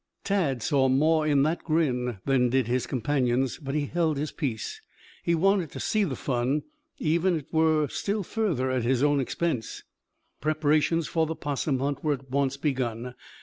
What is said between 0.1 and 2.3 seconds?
Tad saw more in that grin